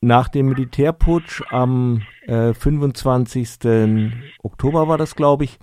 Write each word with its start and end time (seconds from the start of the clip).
Nach 0.00 0.28
dem 0.28 0.46
Militärputsch 0.46 1.42
am 1.50 2.02
äh, 2.26 2.54
25. 2.54 4.12
Oktober 4.44 4.86
war 4.86 4.96
das, 4.96 5.16
glaube 5.16 5.42
ich, 5.42 5.58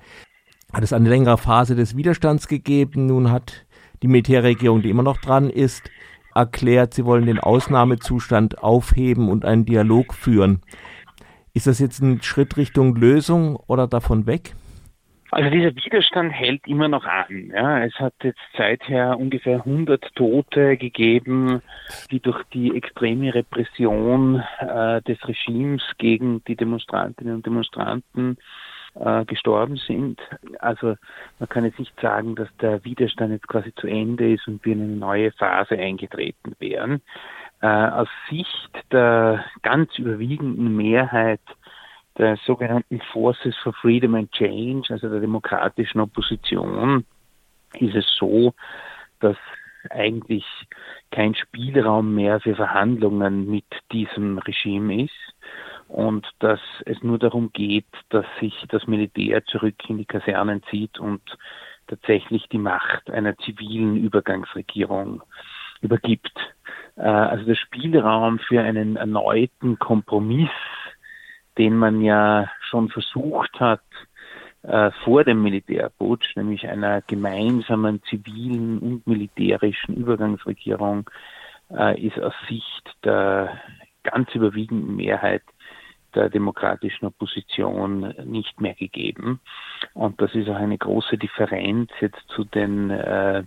hat 0.73 0.83
es 0.83 0.91
eine 0.91 1.07
längere 1.07 1.37
Phase 1.37 1.75
des 1.75 1.95
Widerstands 1.95 2.49
gegeben. 2.49 3.05
Nun 3.05 3.31
hat 3.31 3.65
die 4.03 4.09
Militärregierung, 4.09 4.81
die 4.81 4.89
immer 4.89 5.03
noch 5.03 5.19
dran 5.19 5.49
ist, 5.49 5.89
erklärt, 6.33 6.93
sie 6.93 7.05
wollen 7.05 7.25
den 7.25 7.39
Ausnahmezustand 7.39 8.61
aufheben 8.61 9.29
und 9.29 9.45
einen 9.45 9.63
Dialog 9.63 10.13
führen. 10.13 10.61
Ist 11.53 11.67
das 11.67 11.79
jetzt 11.79 12.01
ein 12.01 12.21
Schritt 12.21 12.57
Richtung 12.57 12.97
Lösung 12.97 13.55
oder 13.55 13.87
davon 13.87 14.25
weg? 14.25 14.53
Also 15.35 15.49
dieser 15.49 15.75
Widerstand 15.75 16.31
hält 16.31 16.65
immer 16.65 16.87
noch 16.87 17.03
an. 17.03 17.51
Ja. 17.53 17.83
Es 17.83 17.93
hat 17.95 18.13
jetzt 18.23 18.39
seither 18.55 19.19
ungefähr 19.19 19.57
100 19.57 20.15
Tote 20.15 20.77
gegeben, 20.77 21.61
die 22.09 22.21
durch 22.21 22.41
die 22.53 22.73
extreme 22.73 23.35
Repression 23.35 24.41
äh, 24.59 25.01
des 25.01 25.17
Regimes 25.27 25.83
gegen 25.97 26.41
die 26.45 26.55
Demonstrantinnen 26.55 27.35
und 27.35 27.45
Demonstranten 27.45 28.37
äh, 28.97 29.25
gestorben 29.25 29.75
sind. 29.75 30.21
Also 30.59 30.95
man 31.39 31.49
kann 31.49 31.65
jetzt 31.65 31.79
nicht 31.79 31.99
sagen, 31.99 32.35
dass 32.35 32.47
der 32.61 32.85
Widerstand 32.85 33.33
jetzt 33.33 33.49
quasi 33.49 33.75
zu 33.75 33.87
Ende 33.87 34.35
ist 34.35 34.47
und 34.47 34.63
wir 34.63 34.71
in 34.71 34.83
eine 34.83 34.95
neue 34.95 35.33
Phase 35.33 35.77
eingetreten 35.77 36.55
wären. 36.59 37.01
Äh, 37.61 37.67
aus 37.67 38.07
Sicht 38.29 38.71
der 38.93 39.43
ganz 39.63 39.99
überwiegenden 39.99 40.77
Mehrheit 40.77 41.41
der 42.17 42.37
sogenannten 42.45 43.01
Forces 43.11 43.55
for 43.57 43.73
Freedom 43.73 44.15
and 44.15 44.31
Change, 44.31 44.91
also 44.91 45.09
der 45.09 45.19
demokratischen 45.19 45.99
Opposition, 45.99 47.05
ist 47.79 47.95
es 47.95 48.05
so, 48.17 48.53
dass 49.19 49.37
eigentlich 49.89 50.45
kein 51.11 51.35
Spielraum 51.35 52.15
mehr 52.15 52.39
für 52.39 52.55
Verhandlungen 52.55 53.49
mit 53.49 53.65
diesem 53.91 54.39
Regime 54.39 55.03
ist 55.03 55.35
und 55.87 56.27
dass 56.39 56.59
es 56.85 57.01
nur 57.03 57.19
darum 57.19 57.51
geht, 57.53 57.85
dass 58.09 58.25
sich 58.39 58.53
das 58.69 58.87
Militär 58.87 59.45
zurück 59.45 59.75
in 59.87 59.97
die 59.97 60.05
Kasernen 60.05 60.63
zieht 60.71 60.99
und 60.99 61.21
tatsächlich 61.87 62.47
die 62.49 62.57
Macht 62.57 63.09
einer 63.11 63.37
zivilen 63.37 63.95
Übergangsregierung 63.97 65.21
übergibt. 65.81 66.33
Äh, 66.95 67.01
also 67.03 67.45
der 67.45 67.55
Spielraum 67.55 68.39
für 68.39 68.61
einen 68.61 68.95
erneuten 68.95 69.77
Kompromiss 69.77 70.49
den 71.57 71.77
man 71.77 72.01
ja 72.01 72.49
schon 72.69 72.89
versucht 72.89 73.59
hat 73.59 73.81
äh, 74.63 74.91
vor 75.03 75.23
dem 75.23 75.43
Militärputsch, 75.43 76.35
nämlich 76.35 76.67
einer 76.67 77.01
gemeinsamen 77.01 78.01
zivilen 78.03 78.79
und 78.79 79.07
militärischen 79.07 79.95
Übergangsregierung, 79.95 81.09
äh, 81.71 81.99
ist 82.01 82.19
aus 82.19 82.33
Sicht 82.47 82.95
der 83.03 83.59
ganz 84.03 84.33
überwiegenden 84.33 84.95
Mehrheit 84.95 85.43
der 86.15 86.29
demokratischen 86.29 87.05
Opposition 87.05 88.13
nicht 88.23 88.59
mehr 88.61 88.73
gegeben. 88.73 89.39
Und 89.93 90.21
das 90.21 90.33
ist 90.33 90.49
auch 90.49 90.55
eine 90.55 90.77
große 90.77 91.17
Differenz 91.17 91.91
jetzt 91.99 92.23
zu 92.29 92.45
den 92.45 92.89
äh, 92.89 93.43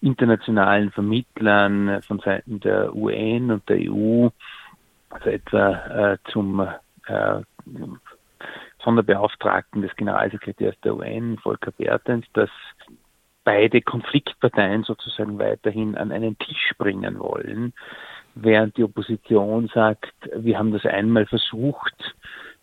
internationalen 0.00 0.92
Vermittlern 0.92 2.02
von 2.02 2.20
Seiten 2.20 2.60
der 2.60 2.94
UN 2.94 3.50
und 3.50 3.68
der 3.68 3.78
EU, 3.90 4.28
also 5.10 5.30
etwa 5.30 5.70
äh, 5.72 6.18
zum 6.30 6.68
äh, 7.06 7.40
Sonderbeauftragten 8.82 9.82
des 9.82 9.94
Generalsekretärs 9.96 10.76
der 10.84 10.96
UN, 10.96 11.38
Volker 11.38 11.72
Bertens, 11.72 12.26
dass 12.34 12.50
beide 13.44 13.80
Konfliktparteien 13.80 14.82
sozusagen 14.82 15.38
weiterhin 15.38 15.96
an 15.96 16.12
einen 16.12 16.36
Tisch 16.38 16.72
bringen 16.78 17.18
wollen, 17.18 17.72
während 18.34 18.76
die 18.76 18.84
Opposition 18.84 19.68
sagt, 19.72 20.12
wir 20.34 20.58
haben 20.58 20.72
das 20.72 20.84
einmal 20.84 21.26
versucht, 21.26 22.14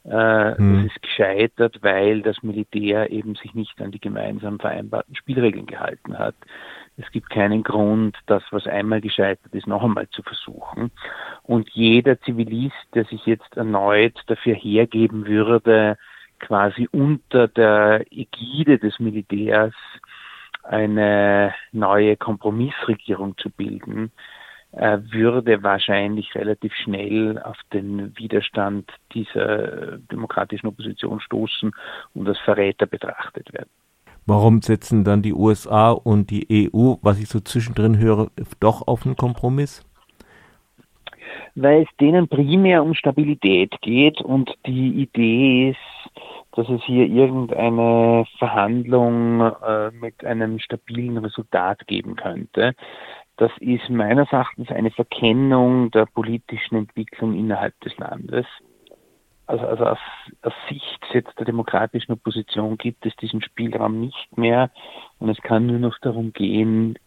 äh, 0.03 0.58
hm. 0.58 0.83
das 0.83 0.94
ist 0.94 1.02
gescheitert, 1.02 1.80
weil 1.81 2.21
das 2.21 2.44
Militär 2.44 3.09
eben 3.11 3.36
sich 3.36 3.53
nicht 3.53 3.81
an 3.81 3.91
die 3.91 4.02
gemeinsam 4.02 4.59
vereinbarten 4.59 5.15
Spielregeln 5.15 5.65
gehalten 5.65 6.20
hat. 6.20 6.36
Es 6.98 7.09
gibt 7.11 7.30
keinen 7.30 7.64
Grund, 7.64 8.15
das, 8.27 8.43
was 8.52 8.67
einmal 8.67 9.02
gescheitert 9.02 9.54
ist, 9.54 9.67
noch 9.67 9.83
einmal 9.83 10.08
zu 10.09 10.21
versuchen. 10.21 10.92
Und 11.42 11.70
jeder 11.71 12.20
Zivilist, 12.21 12.76
der 12.93 13.05
sich 13.05 13.26
jetzt 13.26 13.58
erneut 13.58 14.20
dafür 14.27 14.54
hergeben 14.54 15.26
würde, 15.26 15.98
quasi 16.39 16.87
unter 16.92 17.48
der 17.48 18.05
Ägide 18.11 18.77
des 18.77 18.99
Militärs 18.99 19.73
eine 20.64 21.53
neue 21.71 22.15
Kompromissregierung 22.15 23.37
zu 23.37 23.49
bilden, 23.49 24.11
äh, 24.71 24.99
würde 25.02 25.61
wahrscheinlich 25.64 26.33
relativ 26.36 26.73
schnell 26.76 27.39
auf 27.39 27.58
den 27.73 28.17
Widerstand 28.17 28.92
dieser 29.14 29.98
demokratischen 29.98 30.67
Opposition 30.67 31.20
stoßen 31.20 31.71
und 32.14 32.27
als 32.27 32.39
Verräter 32.39 32.86
betrachtet 32.86 33.52
werden. 33.53 33.70
Warum 34.26 34.61
setzen 34.61 35.04
dann 35.04 35.22
die 35.22 35.34
USA 35.34 35.92
und 35.92 36.30
die 36.30 36.70
EU, 36.73 36.95
was 37.02 37.20
ich 37.20 37.28
so 37.28 37.42
zwischendrin 37.42 37.98
höre, 37.98 38.30
doch 38.60 38.88
auf 38.88 39.06
einen 39.06 39.17
Kompromiss? 39.17 39.84
Weil 41.56 41.84
es 41.84 41.89
denen 42.00 42.28
primär 42.28 42.83
um 42.83 42.94
Stabilität 42.94 43.76
geht 43.82 44.22
und 44.22 44.52
die 44.66 45.02
Idee 45.02 45.72
ist, 45.72 46.12
dass 46.56 46.70
es 46.70 46.82
hier 46.83 47.06
irgendeine 47.06 48.26
Verhandlung 48.38 49.42
äh, 49.42 49.92
mit 49.92 50.23
einem 50.23 50.60
stabilen 50.60 51.17
Resultat 51.17 51.86
geben 51.88 52.16
könnte. 52.16 52.76
Das 53.38 53.52
ist 53.60 53.89
meines 53.89 54.32
Erachtens 54.32 54.70
eine 54.70 54.92
Verkennung 54.92 55.92
der 55.92 56.06
politischen 56.06 56.76
Entwicklung 56.76 57.33
innerhalb 57.33 57.80
des 57.82 57.98
Landes 57.98 58.45
also, 59.45 59.65
also 59.65 59.86
aus, 59.86 59.99
aus 60.42 60.54
Sicht 60.70 60.99
jetzt 61.14 61.37
der 61.37 61.45
demokratischen 61.45 62.14
Opposition 62.14 62.77
gibt 62.77 63.05
es 63.05 63.15
diesen 63.17 63.42
Spielraum 63.42 63.99
nicht 63.99 64.37
mehr 64.37 64.71
und 65.20 65.30
es 65.30 65.42
kann 65.42 65.67
nur 65.67 65.80
noch 65.80 65.98
darum 65.99 66.33
gehen, 66.33 66.98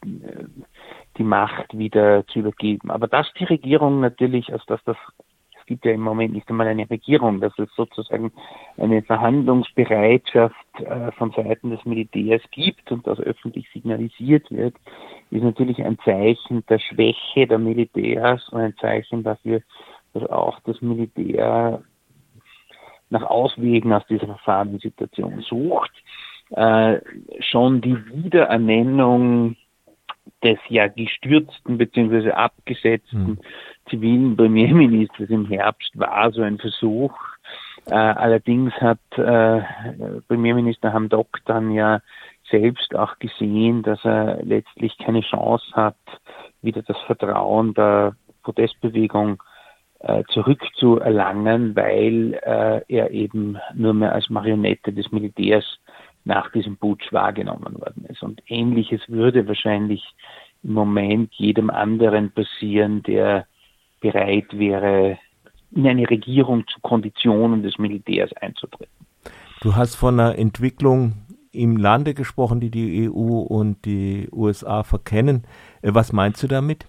die 1.16 1.22
Macht 1.24 1.76
wieder 1.76 2.26
zu 2.26 2.40
übergeben. 2.40 2.90
Aber 2.90 3.08
dass 3.08 3.26
die 3.38 3.44
Regierung 3.44 4.00
natürlich, 4.00 4.52
also 4.52 4.64
dass 4.66 4.82
das 4.84 4.96
es 5.58 5.68
gibt 5.68 5.84
ja 5.84 5.90
im 5.90 6.00
Moment 6.00 6.32
nicht 6.32 6.48
einmal 6.48 6.68
eine 6.68 6.88
Regierung, 6.88 7.40
dass 7.40 7.58
es 7.58 7.68
sozusagen 7.74 8.30
eine 8.76 9.02
Verhandlungsbereitschaft 9.02 10.54
äh, 10.78 11.10
von 11.18 11.32
Seiten 11.32 11.70
des 11.70 11.84
Militärs 11.84 12.42
gibt 12.52 12.92
und 12.92 13.04
das 13.04 13.18
öffentlich 13.18 13.68
signalisiert 13.72 14.48
wird, 14.52 14.76
ist 15.32 15.42
natürlich 15.42 15.82
ein 15.82 15.98
Zeichen 16.04 16.64
der 16.68 16.78
Schwäche 16.78 17.48
der 17.48 17.58
Militärs 17.58 18.48
und 18.50 18.60
ein 18.60 18.76
Zeichen 18.76 19.24
dafür, 19.24 19.60
dass 20.14 20.22
auch 20.30 20.60
das 20.60 20.80
Militär 20.82 21.82
nach 23.10 23.22
Auswegen 23.22 23.92
aus 23.92 24.06
dieser 24.08 24.26
Verfahrenssituation 24.26 25.40
sucht. 25.40 25.92
Äh, 26.50 27.00
schon 27.40 27.80
die 27.80 27.96
Wiederernennung 28.12 29.56
des 30.42 30.58
ja 30.68 30.86
gestürzten 30.86 31.78
bzw. 31.78 32.30
abgesetzten 32.32 33.26
mhm. 33.26 33.38
zivilen 33.88 34.36
Premierministers 34.36 35.30
im 35.30 35.46
Herbst 35.46 35.90
war 35.94 36.30
so 36.32 36.42
ein 36.42 36.58
Versuch. 36.58 37.14
Äh, 37.86 37.94
allerdings 37.94 38.72
hat 38.74 38.98
äh, 39.16 39.62
Premierminister 40.28 40.92
Hamdok 40.92 41.38
dann 41.46 41.70
ja 41.72 42.00
selbst 42.50 42.94
auch 42.94 43.18
gesehen, 43.18 43.82
dass 43.82 44.04
er 44.04 44.42
letztlich 44.44 44.96
keine 44.98 45.22
Chance 45.22 45.66
hat, 45.72 45.96
wieder 46.62 46.82
das 46.82 46.98
Vertrauen 47.06 47.74
der 47.74 48.14
Protestbewegung 48.42 49.42
zurückzuerlangen, 50.32 51.74
weil 51.74 52.34
äh, 52.34 52.82
er 52.88 53.10
eben 53.10 53.58
nur 53.74 53.94
mehr 53.94 54.14
als 54.14 54.30
Marionette 54.30 54.92
des 54.92 55.10
Militärs 55.10 55.64
nach 56.24 56.50
diesem 56.52 56.76
Putsch 56.76 57.12
wahrgenommen 57.12 57.74
worden 57.80 58.04
ist. 58.08 58.22
Und 58.22 58.42
ähnliches 58.48 59.00
würde 59.08 59.46
wahrscheinlich 59.46 60.02
im 60.62 60.72
Moment 60.72 61.32
jedem 61.34 61.70
anderen 61.70 62.30
passieren, 62.32 63.02
der 63.04 63.46
bereit 64.00 64.46
wäre, 64.52 65.18
in 65.72 65.86
eine 65.86 66.08
Regierung 66.08 66.66
zu 66.66 66.80
Konditionen 66.80 67.62
des 67.62 67.78
Militärs 67.78 68.32
einzutreten. 68.34 69.06
Du 69.60 69.74
hast 69.74 69.94
von 69.94 70.20
einer 70.20 70.38
Entwicklung 70.38 71.14
im 71.52 71.76
Lande 71.76 72.14
gesprochen, 72.14 72.60
die 72.60 72.70
die 72.70 73.08
EU 73.08 73.38
und 73.38 73.84
die 73.84 74.28
USA 74.32 74.82
verkennen. 74.82 75.44
Äh, 75.82 75.94
was 75.94 76.12
meinst 76.12 76.42
du 76.42 76.46
damit? 76.46 76.86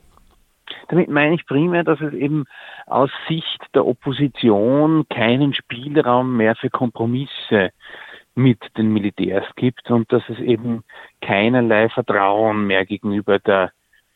Damit 0.89 1.09
meine 1.09 1.35
ich 1.35 1.45
primär, 1.45 1.83
dass 1.83 1.99
es 2.01 2.13
eben 2.13 2.45
aus 2.85 3.09
Sicht 3.27 3.61
der 3.73 3.85
Opposition 3.85 5.07
keinen 5.09 5.53
Spielraum 5.53 6.37
mehr 6.37 6.55
für 6.55 6.69
Kompromisse 6.69 7.71
mit 8.35 8.59
den 8.77 8.93
Militärs 8.93 9.45
gibt 9.55 9.89
und 9.89 10.11
dass 10.11 10.23
es 10.29 10.39
eben 10.39 10.83
keinerlei 11.21 11.89
Vertrauen 11.89 12.67
mehr 12.67 12.85
gegenüber 12.85 13.39
der 13.39 13.71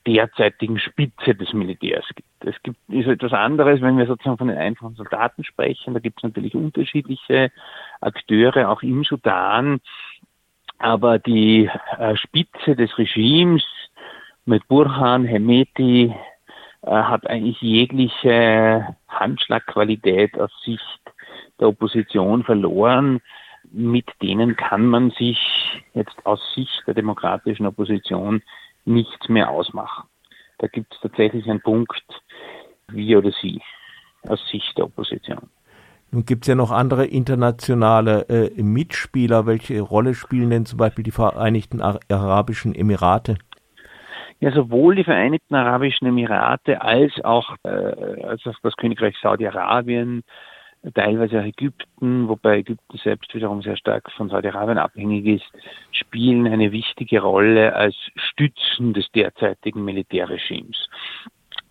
derzeitigen 0.05 0.79
Spitze 0.79 1.35
des 1.35 1.53
Militärs 1.53 2.05
gibt. 2.15 2.27
Es 2.39 2.55
gibt 2.63 2.77
ist 2.89 3.07
etwas 3.07 3.33
anderes, 3.33 3.81
wenn 3.81 3.97
wir 3.97 4.07
sozusagen 4.07 4.37
von 4.37 4.47
den 4.47 4.57
einfachen 4.57 4.95
Soldaten 4.95 5.43
sprechen. 5.43 5.93
Da 5.93 5.99
gibt 5.99 6.19
es 6.19 6.23
natürlich 6.23 6.55
unterschiedliche 6.55 7.51
Akteure, 7.99 8.69
auch 8.69 8.81
im 8.81 9.03
Sudan. 9.03 9.79
Aber 10.79 11.19
die 11.19 11.69
äh, 11.99 12.15
Spitze 12.15 12.75
des 12.75 12.97
Regimes 12.97 13.63
mit 14.45 14.67
Burhan, 14.67 15.25
Hemeti, 15.25 16.13
hat 16.83 17.27
eigentlich 17.27 17.61
jegliche 17.61 18.95
Handschlagqualität 19.07 20.39
aus 20.39 20.51
Sicht 20.63 20.81
der 21.59 21.69
Opposition 21.69 22.43
verloren. 22.43 23.21
Mit 23.71 24.09
denen 24.21 24.55
kann 24.55 24.87
man 24.87 25.11
sich 25.11 25.39
jetzt 25.93 26.25
aus 26.25 26.39
Sicht 26.55 26.83
der 26.87 26.95
demokratischen 26.95 27.67
Opposition 27.67 28.41
nichts 28.85 29.29
mehr 29.29 29.49
ausmachen. 29.49 30.09
Da 30.57 30.67
gibt 30.67 30.93
es 30.93 30.99
tatsächlich 31.01 31.47
einen 31.49 31.61
Punkt, 31.61 32.03
wie 32.87 33.15
oder 33.15 33.31
sie, 33.41 33.61
aus 34.27 34.39
Sicht 34.49 34.77
der 34.77 34.85
Opposition. 34.85 35.49
Nun 36.11 36.25
gibt 36.25 36.43
es 36.43 36.49
ja 36.49 36.55
noch 36.55 36.71
andere 36.71 37.05
internationale 37.05 38.27
äh, 38.27 38.61
Mitspieler. 38.61 39.45
Welche 39.45 39.79
Rolle 39.79 40.13
spielen 40.13 40.49
denn 40.49 40.65
zum 40.65 40.77
Beispiel 40.77 41.03
die 41.03 41.11
Vereinigten 41.11 41.81
Arabischen 41.81 42.75
Emirate? 42.75 43.37
Ja, 44.41 44.51
sowohl 44.51 44.95
die 44.95 45.03
Vereinigten 45.03 45.53
Arabischen 45.53 46.07
Emirate 46.07 46.81
als 46.81 47.13
auch, 47.23 47.55
äh, 47.63 48.23
als 48.23 48.45
auch 48.47 48.55
das 48.63 48.75
Königreich 48.75 49.15
Saudi-Arabien, 49.21 50.23
teilweise 50.95 51.39
auch 51.39 51.45
Ägypten, 51.45 52.27
wobei 52.27 52.57
Ägypten 52.57 52.97
selbst 52.97 53.35
wiederum 53.35 53.61
sehr 53.61 53.77
stark 53.77 54.11
von 54.11 54.29
Saudi-Arabien 54.29 54.79
abhängig 54.79 55.27
ist, 55.27 55.45
spielen 55.91 56.47
eine 56.47 56.71
wichtige 56.71 57.21
Rolle 57.21 57.75
als 57.75 57.95
Stützen 58.15 58.93
des 58.93 59.11
derzeitigen 59.11 59.85
Militärregimes. 59.85 60.89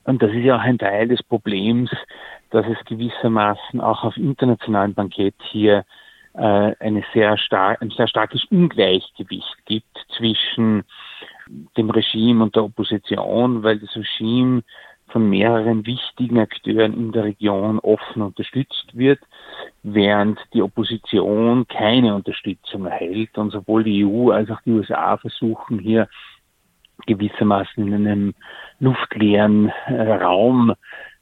Und 0.05 0.23
das 0.23 0.31
ist 0.31 0.45
ja 0.45 0.57
auch 0.57 0.63
ein 0.63 0.79
Teil 0.79 1.09
des 1.09 1.25
Problems, 1.25 1.91
dass 2.51 2.67
es 2.67 2.79
gewissermaßen 2.85 3.81
auch 3.81 4.05
auf 4.05 4.17
internationalem 4.17 4.95
Bankett 4.95 5.35
hier 5.51 5.85
äh, 6.35 6.73
eine 6.79 7.03
sehr 7.13 7.37
stark, 7.37 7.83
ein 7.83 7.91
sehr 7.91 8.07
starkes 8.07 8.45
Ungleichgewicht 8.45 9.57
gibt 9.67 10.07
zwischen 10.17 10.85
dem 11.81 11.91
Regime 11.91 12.43
und 12.43 12.55
der 12.55 12.65
Opposition, 12.65 13.63
weil 13.63 13.79
das 13.79 13.97
Regime 13.97 14.63
von 15.09 15.29
mehreren 15.29 15.87
wichtigen 15.87 16.39
Akteuren 16.39 16.95
in 16.95 17.13
der 17.13 17.25
Region 17.25 17.79
offen 17.81 18.23
unterstützt 18.23 18.91
wird, 18.93 19.19
während 19.83 20.39
die 20.55 20.63
Opposition 20.63 21.67
keine 21.67 22.15
Unterstützung 22.15 22.87
erhält. 22.87 23.37
Und 23.37 23.51
sowohl 23.51 23.85
die 23.85 24.05
EU 24.05 24.31
als 24.31 24.51
auch 24.51 24.61
die 24.65 24.73
USA 24.73 25.17
versuchen 25.17 25.79
hier 25.79 26.09
gewissermaßen 27.07 27.87
in 27.87 28.07
einem 28.07 28.35
luftleeren 28.79 29.73
äh, 29.87 30.13
Raum 30.13 30.75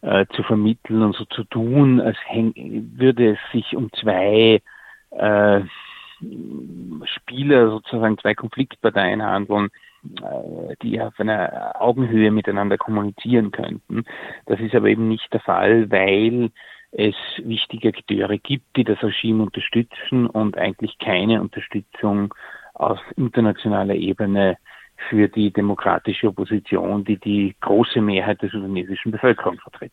äh, 0.02 0.26
zu 0.34 0.42
vermitteln 0.42 1.02
und 1.02 1.14
so 1.14 1.24
zu 1.26 1.44
tun, 1.44 2.00
als 2.00 2.16
würde 2.30 3.32
es 3.32 3.38
sich 3.52 3.76
um 3.76 3.90
zwei 3.92 4.60
äh, 5.10 5.60
Spieler, 7.04 7.70
sozusagen 7.70 8.18
zwei 8.18 8.34
Konfliktparteien 8.34 9.22
handeln, 9.22 9.68
die 10.82 11.00
auf 11.00 11.18
einer 11.18 11.74
Augenhöhe 11.80 12.30
miteinander 12.30 12.76
kommunizieren 12.78 13.50
könnten. 13.50 14.04
Das 14.46 14.60
ist 14.60 14.74
aber 14.74 14.88
eben 14.88 15.08
nicht 15.08 15.32
der 15.32 15.40
Fall, 15.40 15.90
weil 15.90 16.50
es 16.92 17.14
wichtige 17.42 17.88
Akteure 17.88 18.38
gibt, 18.38 18.76
die 18.76 18.84
das 18.84 19.02
Regime 19.02 19.42
unterstützen 19.42 20.26
und 20.26 20.56
eigentlich 20.56 20.98
keine 20.98 21.40
Unterstützung 21.40 22.34
auf 22.74 22.98
internationaler 23.16 23.94
Ebene 23.94 24.56
für 25.08 25.28
die 25.28 25.52
demokratische 25.52 26.28
Opposition, 26.28 27.04
die 27.04 27.18
die 27.18 27.54
große 27.60 28.00
Mehrheit 28.00 28.42
der 28.42 28.50
sudanesischen 28.50 29.12
Bevölkerung 29.12 29.58
vertritt. 29.60 29.92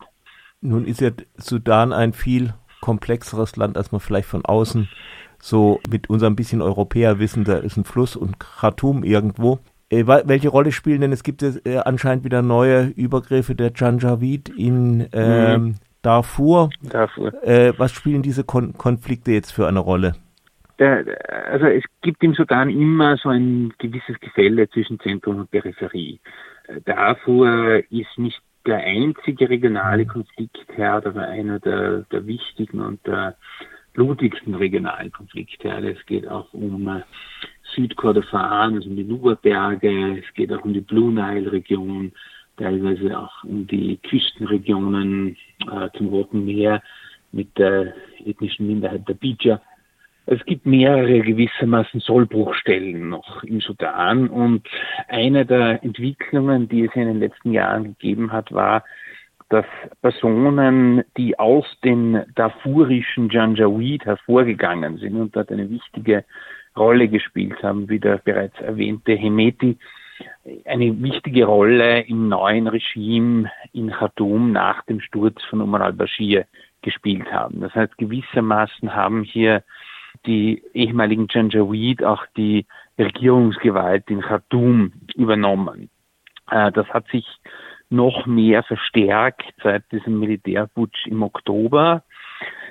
Nun 0.61 0.85
ist 0.85 1.01
ja 1.01 1.11
Sudan 1.35 1.93
ein 1.93 2.13
viel 2.13 2.53
komplexeres 2.81 3.55
Land, 3.55 3.77
als 3.77 3.91
man 3.91 4.01
vielleicht 4.01 4.27
von 4.27 4.45
außen 4.45 4.89
so 5.37 5.79
mit 5.89 6.09
unserem 6.09 6.35
bisschen 6.35 6.61
Europäer 6.61 7.19
wissen, 7.19 7.43
da 7.43 7.57
ist 7.57 7.77
ein 7.77 7.83
Fluss 7.83 8.15
und 8.15 8.39
Khartoum 8.39 9.03
irgendwo. 9.03 9.59
Äh, 9.95 10.07
welche 10.07 10.49
Rolle 10.49 10.71
spielen 10.71 11.01
denn? 11.01 11.11
Es 11.11 11.23
gibt 11.23 11.41
äh, 11.43 11.77
anscheinend 11.77 12.23
wieder 12.25 12.41
neue 12.41 12.87
Übergriffe 12.87 13.55
der 13.55 13.71
Janjaweed 13.73 14.49
in 14.49 15.07
ähm, 15.13 15.63
mhm. 15.63 15.75
Darfur. 16.01 16.69
Darfur. 16.83 17.33
Äh, 17.43 17.73
was 17.77 17.91
spielen 17.91 18.21
diese 18.21 18.43
Kon 18.43 18.73
Konflikte 18.73 19.31
jetzt 19.31 19.51
für 19.51 19.67
eine 19.67 19.79
Rolle? 19.79 20.13
Der, 20.77 21.05
also 21.49 21.67
es 21.67 21.83
gibt 22.01 22.21
im 22.23 22.33
Sudan 22.33 22.69
immer 22.69 23.15
so 23.17 23.29
ein 23.29 23.73
gewisses 23.77 24.19
Gefälle 24.19 24.69
zwischen 24.69 24.99
Zentrum 24.99 25.39
und 25.39 25.51
Peripherie. 25.51 26.19
Äh, 26.67 26.81
Darfur 26.81 27.81
ist 27.89 28.17
nicht 28.17 28.41
der 28.65 28.77
einzige 28.77 29.49
regionale 29.49 30.05
Konfliktherd, 30.05 31.05
aber 31.05 31.21
einer 31.21 31.59
der, 31.59 31.99
der 32.11 32.25
wichtigen 32.25 32.81
und 32.81 33.05
der 33.05 33.35
blutigsten 33.95 34.53
regionalen 34.53 35.11
Konfliktherde. 35.11 35.91
Es 35.91 36.05
geht 36.05 36.27
auch 36.27 36.53
um 36.53 36.87
äh, 36.87 37.01
Südkordofan, 37.73 38.75
also 38.75 38.89
um 38.89 38.95
die 38.95 39.03
Nuba-Berge, 39.03 40.19
es 40.19 40.33
geht 40.35 40.53
auch 40.53 40.63
um 40.63 40.73
die 40.73 40.81
Blue 40.81 41.11
Nile-Region, 41.11 42.11
teilweise 42.57 43.17
auch 43.17 43.43
um 43.43 43.65
die 43.65 43.97
Küstenregionen 43.97 45.35
äh, 45.71 45.89
zum 45.97 46.07
Roten 46.09 46.45
Meer 46.45 46.83
mit 47.31 47.57
der 47.57 47.93
ethnischen 48.23 48.67
Minderheit 48.67 49.07
der 49.07 49.15
Bija. 49.15 49.61
Es 50.27 50.43
gibt 50.45 50.65
mehrere 50.65 51.21
gewissermaßen 51.21 51.99
Sollbruchstellen 51.99 53.09
noch 53.09 53.43
im 53.43 53.61
Sudan 53.61 54.27
und 54.27 54.67
eine 55.07 55.45
der 55.45 55.83
Entwicklungen, 55.83 56.67
die 56.67 56.85
es 56.85 56.95
in 56.95 57.05
den 57.07 57.19
letzten 57.19 57.51
Jahren 57.51 57.83
gegeben 57.83 58.31
hat, 58.31 58.51
war, 58.51 58.83
dass 59.49 59.65
Personen, 60.01 61.03
die 61.17 61.37
aus 61.37 61.65
den 61.83 62.23
darfurischen 62.35 63.29
Janjaweed 63.29 64.05
hervorgegangen 64.05 64.97
sind 64.97 65.15
und 65.15 65.35
dort 65.35 65.51
eine 65.51 65.69
wichtige 65.69 66.25
Rolle 66.75 67.07
gespielt 67.07 67.61
haben, 67.63 67.87
wie 67.89 67.99
der 67.99 68.17
bereits 68.17 68.59
erwähnte 68.59 69.13
Hemeti, 69.13 69.77
eine 70.65 71.01
wichtige 71.01 71.45
Rolle 71.45 72.01
im 72.01 72.29
neuen 72.29 72.67
Regime 72.67 73.51
in 73.73 73.91
Khartoum 73.91 74.51
nach 74.51 74.83
dem 74.85 75.01
Sturz 75.01 75.43
von 75.49 75.61
Umar 75.61 75.81
al-Bashir 75.81 76.45
gespielt 76.81 77.31
haben. 77.31 77.61
Das 77.61 77.73
heißt, 77.73 77.97
gewissermaßen 77.97 78.93
haben 78.93 79.23
hier 79.23 79.63
die 80.25 80.63
ehemaligen 80.73 81.27
Janjaweed 81.29 82.03
auch 82.03 82.25
die 82.37 82.65
Regierungsgewalt 82.97 84.09
in 84.09 84.21
Khartoum 84.21 84.93
übernommen. 85.15 85.89
Äh, 86.49 86.71
das 86.71 86.87
hat 86.89 87.07
sich 87.09 87.25
noch 87.89 88.25
mehr 88.25 88.63
verstärkt 88.63 89.53
seit 89.63 89.89
diesem 89.91 90.19
Militärputsch 90.19 91.07
im 91.07 91.23
Oktober 91.23 92.03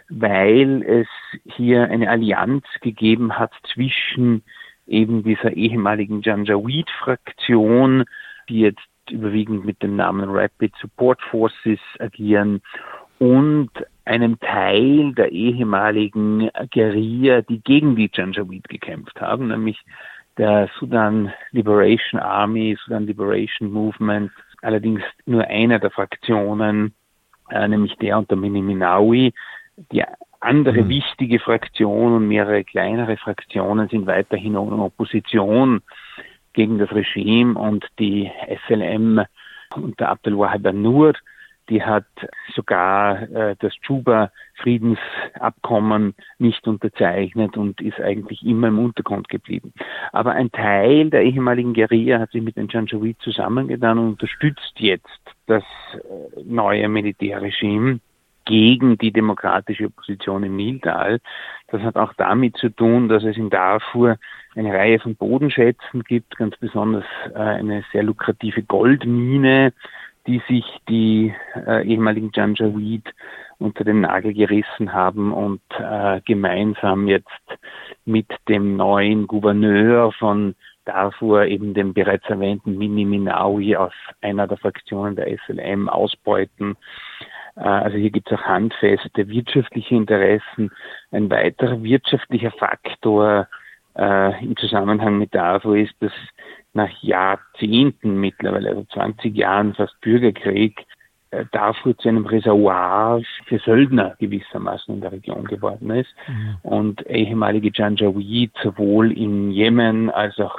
weil 0.08 0.82
es 0.82 1.08
hier 1.44 1.88
eine 1.88 2.10
Allianz 2.10 2.64
gegeben 2.80 3.38
hat 3.38 3.52
zwischen 3.72 4.42
eben 4.86 5.22
dieser 5.22 5.52
ehemaligen 5.52 6.20
Janjaweed-Fraktion, 6.22 8.04
die 8.48 8.60
jetzt 8.60 8.80
überwiegend 9.10 9.64
mit 9.64 9.82
dem 9.82 9.96
Namen 9.96 10.28
Rapid 10.28 10.74
Support 10.80 11.20
Forces 11.22 11.80
agieren 11.98 12.60
und 13.18 13.70
einem 14.04 14.38
Teil 14.40 15.14
der 15.14 15.32
ehemaligen 15.32 16.50
Guerilla, 16.72 17.40
die 17.42 17.60
gegen 17.60 17.96
die 17.96 18.10
Janjaweed 18.12 18.68
gekämpft 18.68 19.20
haben, 19.20 19.48
nämlich 19.48 19.80
der 20.36 20.68
Sudan 20.78 21.32
Liberation 21.52 22.20
Army, 22.20 22.76
Sudan 22.84 23.06
Liberation 23.06 23.70
Movement, 23.70 24.30
allerdings 24.64 25.02
nur 25.26 25.44
einer 25.46 25.78
der 25.78 25.90
Fraktionen, 25.90 26.94
äh, 27.50 27.68
nämlich 27.68 27.96
der 27.96 28.18
unter 28.18 28.36
Mini 28.36 28.62
Minawi, 28.62 29.32
die 29.92 30.04
andere 30.40 30.82
mhm. 30.82 30.88
wichtige 30.88 31.40
Fraktion 31.40 32.14
und 32.14 32.28
mehrere 32.28 32.64
kleinere 32.64 33.16
Fraktionen 33.16 33.88
sind 33.88 34.06
weiterhin 34.06 34.54
in 34.54 34.56
Opposition 34.56 35.82
gegen 36.52 36.78
das 36.78 36.92
Regime 36.92 37.58
und 37.58 37.86
die 37.98 38.30
SLM 38.66 39.24
unter 39.74 40.08
Abdel 40.08 40.38
Wahab 40.38 40.72
Nur, 40.72 41.14
die 41.68 41.82
hat 41.82 42.06
sogar 42.54 43.22
äh, 43.30 43.56
das 43.58 43.74
Juba-Friedensabkommen 43.82 46.14
nicht 46.38 46.66
unterzeichnet 46.68 47.56
und 47.56 47.80
ist 47.80 48.00
eigentlich 48.00 48.44
immer 48.44 48.68
im 48.68 48.78
Untergrund 48.78 49.28
geblieben. 49.28 49.72
Aber 50.12 50.30
ein 50.32 50.52
Teil 50.52 51.10
der 51.10 51.22
ehemaligen 51.22 51.74
Guerilla 51.74 52.20
hat 52.20 52.30
sich 52.32 52.42
mit 52.42 52.56
den 52.56 52.68
Janjaweed 52.68 53.18
zusammengetan 53.20 53.98
und 53.98 54.10
unterstützt 54.10 54.74
jetzt 54.76 55.20
das 55.46 55.64
äh, 55.94 56.42
neue 56.44 56.88
Militärregime 56.88 58.00
gegen 58.44 58.98
die 58.98 59.12
demokratische 59.12 59.86
Opposition 59.86 60.44
im 60.44 60.56
Niltal. 60.56 61.20
Das 61.68 61.82
hat 61.82 61.96
auch 61.96 62.12
damit 62.14 62.56
zu 62.56 62.68
tun, 62.68 63.08
dass 63.08 63.24
es 63.24 63.36
in 63.36 63.50
Darfur 63.50 64.18
eine 64.54 64.72
Reihe 64.72 65.00
von 65.00 65.16
Bodenschätzen 65.16 66.04
gibt, 66.04 66.36
ganz 66.36 66.56
besonders 66.58 67.04
äh, 67.34 67.38
eine 67.38 67.84
sehr 67.92 68.02
lukrative 68.02 68.62
Goldmine, 68.62 69.72
die 70.26 70.42
sich 70.48 70.64
die 70.88 71.34
äh, 71.66 71.86
ehemaligen 71.86 72.30
Janjaweed 72.32 73.14
unter 73.58 73.84
den 73.84 74.00
Nagel 74.02 74.34
gerissen 74.34 74.92
haben 74.92 75.32
und 75.32 75.62
äh, 75.78 76.20
gemeinsam 76.24 77.08
jetzt 77.08 77.28
mit 78.04 78.26
dem 78.48 78.76
neuen 78.76 79.26
Gouverneur 79.26 80.12
von 80.12 80.54
Darfur, 80.84 81.46
eben 81.46 81.74
dem 81.74 81.94
bereits 81.94 82.28
erwähnten 82.28 82.76
Mini 82.76 83.04
Minawi 83.04 83.76
aus 83.76 83.92
einer 84.20 84.46
der 84.46 84.58
Fraktionen 84.58 85.16
der 85.16 85.38
SLM 85.46 85.88
ausbeuten. 85.88 86.76
Äh, 87.56 87.60
also 87.60 87.96
hier 87.96 88.10
gibt 88.10 88.30
es 88.30 88.38
auch 88.38 88.44
handfeste 88.44 89.28
wirtschaftliche 89.28 89.94
Interessen. 89.94 90.70
Ein 91.10 91.30
weiterer 91.30 91.82
wirtschaftlicher 91.82 92.50
Faktor 92.52 93.48
äh, 93.96 94.44
im 94.44 94.56
Zusammenhang 94.56 95.18
mit 95.18 95.34
Darfur 95.34 95.76
ist, 95.76 95.94
dass 96.00 96.12
nach 96.74 96.90
Jahrzehnten 97.02 98.20
mittlerweile, 98.20 98.70
also 98.70 98.84
20 98.92 99.36
Jahren 99.36 99.74
fast 99.74 99.98
Bürgerkrieg, 100.00 100.84
äh, 101.30 101.44
Darfur 101.52 101.96
zu 101.98 102.08
einem 102.08 102.26
Reservoir 102.26 103.22
für 103.46 103.58
Söldner 103.60 104.16
gewissermaßen 104.18 104.94
in 104.94 105.00
der 105.00 105.12
Region 105.12 105.44
geworden 105.44 105.90
ist 105.90 106.14
mhm. 106.28 106.56
und 106.62 107.06
ehemalige 107.06 107.70
Janjaweed 107.72 108.52
sowohl 108.62 109.12
in 109.12 109.50
Jemen 109.50 110.10
als 110.10 110.38
auch 110.38 110.58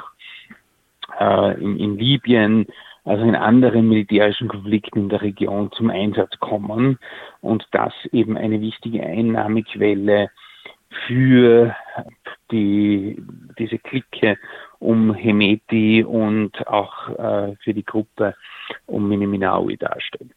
äh, 1.20 1.60
in, 1.60 1.78
in 1.78 1.98
Libyen 1.98 2.66
also 3.06 3.22
in 3.22 3.36
anderen 3.36 3.88
militärischen 3.88 4.48
Konflikten 4.48 5.02
in 5.02 5.08
der 5.08 5.22
Region 5.22 5.70
zum 5.72 5.90
Einsatz 5.90 6.38
kommen 6.40 6.98
und 7.40 7.64
das 7.70 7.92
eben 8.10 8.36
eine 8.36 8.60
wichtige 8.60 9.02
Einnahmequelle 9.02 10.28
für 11.06 11.74
die, 12.50 13.22
diese 13.58 13.78
Clique 13.78 14.38
um 14.78 15.14
Hemeti 15.14 16.04
und 16.04 16.66
auch 16.66 17.08
äh, 17.08 17.56
für 17.62 17.74
die 17.74 17.84
Gruppe 17.84 18.34
um 18.86 19.08
Minawi 19.08 19.76
darstellt. 19.76 20.34